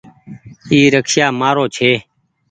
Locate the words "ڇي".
1.75-1.91